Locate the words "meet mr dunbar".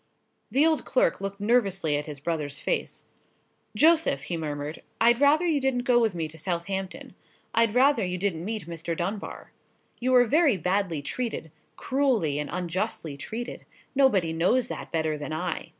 8.43-9.51